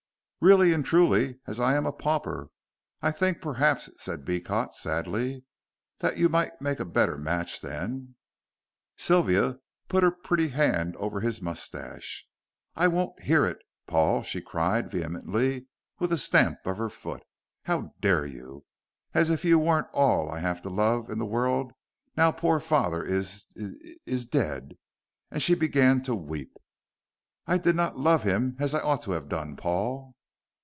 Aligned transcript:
"Really 0.43 0.73
and 0.73 0.83
truly, 0.83 1.39
as 1.45 1.59
I 1.59 1.75
am 1.75 1.85
a 1.85 1.91
pauper. 1.93 2.49
I 2.99 3.11
think 3.11 3.41
perhaps," 3.41 3.91
said 4.03 4.25
Beecot, 4.25 4.73
sadly, 4.73 5.43
"that 5.99 6.17
you 6.17 6.29
might 6.29 6.59
make 6.59 6.79
a 6.79 6.83
better 6.85 7.15
match 7.19 7.61
than" 7.61 8.15
Sylvia 8.97 9.59
put 9.87 10.01
her 10.01 10.09
pretty 10.09 10.47
hand 10.47 10.95
over 10.95 11.19
his 11.19 11.43
moustache. 11.43 12.25
"I 12.75 12.87
won't 12.87 13.21
hear 13.21 13.45
it, 13.45 13.59
Paul," 13.85 14.23
she 14.23 14.41
cried 14.41 14.89
vehemently, 14.89 15.67
with 15.99 16.11
a 16.11 16.17
stamp 16.17 16.57
of 16.65 16.77
her 16.77 16.89
foot. 16.89 17.21
"How 17.65 17.93
dare 18.01 18.25
you? 18.25 18.65
As 19.13 19.29
if 19.29 19.45
you 19.45 19.59
weren't 19.59 19.91
all 19.93 20.27
I 20.31 20.39
have 20.39 20.63
to 20.63 20.71
love 20.71 21.11
in 21.11 21.19
the 21.19 21.23
world 21.27 21.71
now 22.17 22.31
poor 22.31 22.59
father 22.59 23.05
is 23.05 23.45
is 23.55 24.25
de 24.25 24.39
a 24.57 24.61
d," 24.61 24.79
and 25.29 25.39
she 25.39 25.53
began 25.53 26.01
to 26.01 26.15
weep. 26.15 26.57
"I 27.45 27.59
did 27.59 27.75
not 27.75 27.99
love 27.99 28.23
him 28.23 28.55
as 28.57 28.73
I 28.73 28.79
ought 28.79 29.03
to 29.03 29.11
have 29.11 29.29
done, 29.29 29.55
Paul." 29.55 30.15